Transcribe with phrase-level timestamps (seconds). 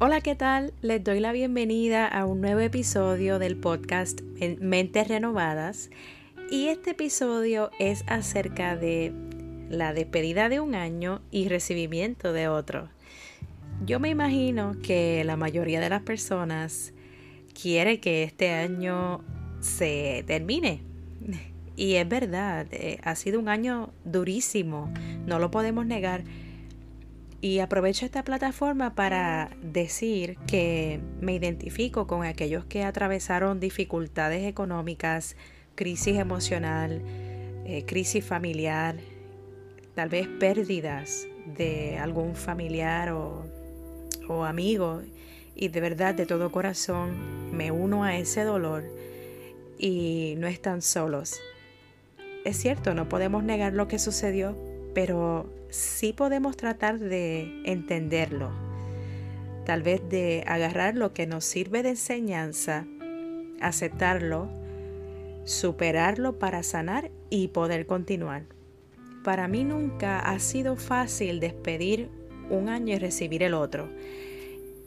[0.00, 0.72] Hola, ¿qué tal?
[0.80, 4.20] Les doy la bienvenida a un nuevo episodio del podcast
[4.60, 5.90] Mentes Renovadas
[6.52, 9.12] y este episodio es acerca de
[9.68, 12.88] la despedida de un año y recibimiento de otro.
[13.86, 16.92] Yo me imagino que la mayoría de las personas
[17.60, 19.24] quiere que este año
[19.58, 20.80] se termine.
[21.74, 24.92] Y es verdad, eh, ha sido un año durísimo,
[25.26, 26.24] no lo podemos negar
[27.40, 35.36] y aprovecho esta plataforma para decir que me identifico con aquellos que atravesaron dificultades económicas,
[35.76, 37.00] crisis emocional,
[37.64, 38.96] eh, crisis familiar,
[39.94, 43.44] tal vez pérdidas de algún familiar o,
[44.28, 45.02] o amigo.
[45.54, 48.84] Y de verdad, de todo corazón, me uno a ese dolor
[49.78, 51.38] y no están solos.
[52.44, 54.56] Es cierto, no podemos negar lo que sucedió,
[54.98, 58.50] pero sí podemos tratar de entenderlo,
[59.64, 62.84] tal vez de agarrar lo que nos sirve de enseñanza,
[63.60, 64.48] aceptarlo,
[65.44, 68.46] superarlo para sanar y poder continuar.
[69.22, 72.10] Para mí nunca ha sido fácil despedir
[72.50, 73.88] un año y recibir el otro.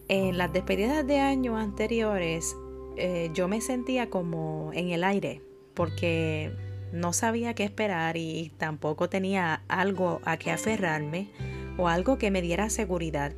[0.10, 2.54] En las despedidas de años anteriores
[2.98, 5.42] eh, yo me sentía como en el aire
[5.74, 6.52] porque
[6.92, 11.30] no sabía qué esperar y tampoco tenía algo a que aferrarme
[11.78, 13.34] o algo que me diera seguridad.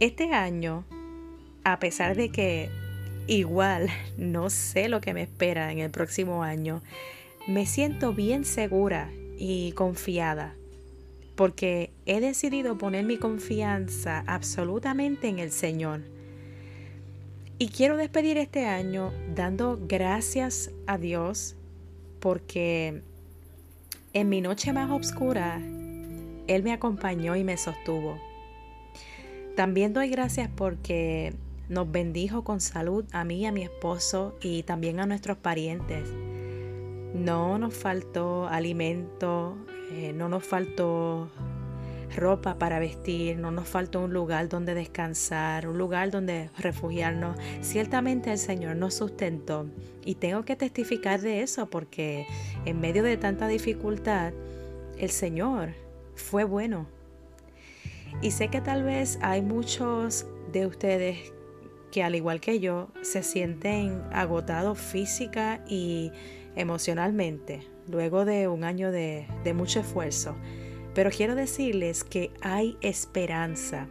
[0.00, 0.84] Este año,
[1.64, 2.68] a pesar de que
[3.26, 3.88] igual
[4.18, 6.82] no sé lo que me espera en el próximo año,
[7.46, 10.54] me siento bien segura y confiada
[11.36, 16.00] porque he decidido poner mi confianza absolutamente en el Señor.
[17.58, 21.56] Y quiero despedir este año dando gracias a Dios
[22.26, 23.02] porque
[24.12, 25.58] en mi noche más oscura,
[26.48, 28.18] Él me acompañó y me sostuvo.
[29.54, 31.34] También doy gracias porque
[31.68, 36.08] nos bendijo con salud a mí a mi esposo y también a nuestros parientes.
[37.14, 39.56] No nos faltó alimento,
[39.92, 41.30] eh, no nos faltó
[42.14, 47.36] ropa para vestir, no nos faltó un lugar donde descansar, un lugar donde refugiarnos.
[47.60, 49.66] Ciertamente el Señor nos sustentó
[50.04, 52.26] y tengo que testificar de eso porque
[52.64, 54.32] en medio de tanta dificultad,
[54.98, 55.74] el Señor
[56.14, 56.86] fue bueno.
[58.22, 61.32] Y sé que tal vez hay muchos de ustedes
[61.90, 66.12] que al igual que yo se sienten agotados física y
[66.54, 70.36] emocionalmente luego de un año de, de mucho esfuerzo.
[70.96, 73.86] Pero quiero decirles que hay esperanza.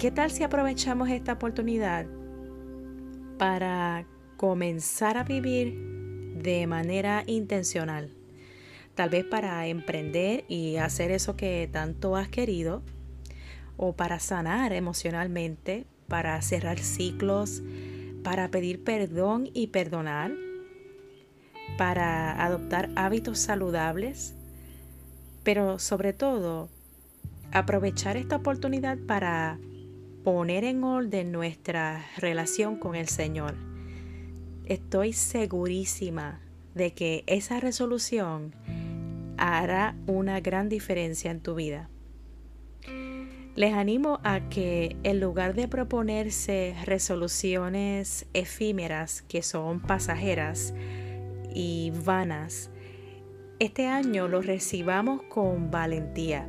[0.00, 2.06] ¿Qué tal si aprovechamos esta oportunidad
[3.38, 4.04] para
[4.36, 5.78] comenzar a vivir
[6.42, 8.10] de manera intencional?
[8.96, 12.82] Tal vez para emprender y hacer eso que tanto has querido,
[13.76, 17.62] o para sanar emocionalmente, para cerrar ciclos,
[18.24, 20.32] para pedir perdón y perdonar,
[21.78, 24.34] para adoptar hábitos saludables
[25.42, 26.68] pero sobre todo
[27.52, 29.58] aprovechar esta oportunidad para
[30.24, 33.54] poner en orden nuestra relación con el Señor.
[34.66, 36.40] Estoy segurísima
[36.74, 38.54] de que esa resolución
[39.36, 41.88] hará una gran diferencia en tu vida.
[43.56, 50.72] Les animo a que en lugar de proponerse resoluciones efímeras que son pasajeras
[51.52, 52.70] y vanas,
[53.60, 56.48] este año lo recibamos con valentía,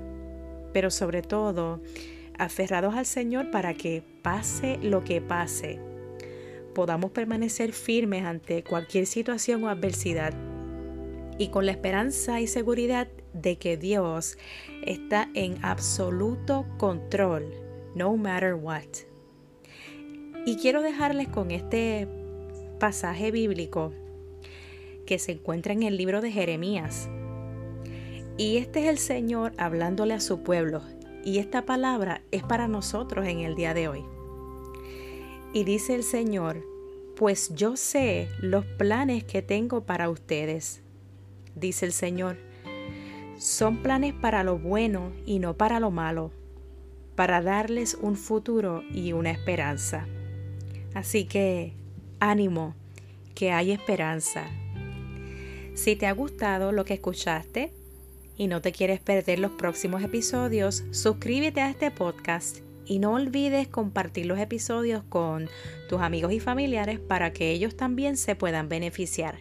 [0.74, 1.82] pero sobre todo
[2.40, 5.78] aferrados al Señor para que pase lo que pase,
[6.74, 10.34] podamos permanecer firmes ante cualquier situación o adversidad
[11.38, 14.38] y con la esperanza y seguridad de que Dios
[14.82, 17.46] está en absoluto control,
[17.94, 18.86] no matter what.
[20.46, 22.08] Y quiero dejarles con este
[22.80, 23.92] pasaje bíblico
[25.06, 27.10] que se encuentra en el libro de Jeremías.
[28.38, 30.82] Y este es el Señor hablándole a su pueblo.
[31.24, 34.04] Y esta palabra es para nosotros en el día de hoy.
[35.54, 36.66] Y dice el Señor,
[37.16, 40.82] pues yo sé los planes que tengo para ustedes.
[41.56, 42.38] Dice el Señor,
[43.38, 46.32] son planes para lo bueno y no para lo malo,
[47.16, 50.08] para darles un futuro y una esperanza.
[50.94, 51.74] Así que,
[52.20, 52.76] ánimo,
[53.36, 54.46] que hay esperanza,
[55.74, 57.72] si te ha gustado lo que escuchaste
[58.38, 63.68] y no te quieres perder los próximos episodios, suscríbete a este podcast y no olvides
[63.68, 65.50] compartir los episodios con
[65.88, 69.40] tus amigos y familiares para que ellos también se puedan beneficiar.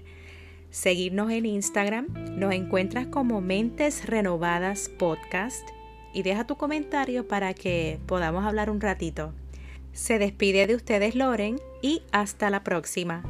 [0.71, 2.07] Seguirnos en Instagram,
[2.39, 5.69] nos encuentras como Mentes Renovadas Podcast
[6.15, 9.33] y deja tu comentario para que podamos hablar un ratito.
[9.93, 13.25] Se despide de ustedes Loren y hasta la próxima.